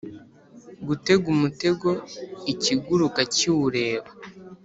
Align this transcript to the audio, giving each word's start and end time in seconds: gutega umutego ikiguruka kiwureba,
gutega 0.87 1.25
umutego 1.35 1.89
ikiguruka 2.51 3.21
kiwureba, 3.35 4.09